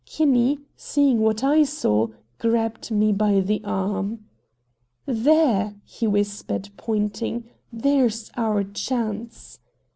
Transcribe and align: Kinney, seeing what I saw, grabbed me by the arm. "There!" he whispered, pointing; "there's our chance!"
Kinney, 0.03 0.57
seeing 0.75 1.19
what 1.19 1.43
I 1.43 1.61
saw, 1.61 2.07
grabbed 2.39 2.89
me 2.89 3.11
by 3.11 3.39
the 3.39 3.61
arm. 3.63 4.25
"There!" 5.05 5.75
he 5.83 6.07
whispered, 6.07 6.69
pointing; 6.75 7.43
"there's 7.71 8.31
our 8.35 8.63
chance!" 8.63 9.59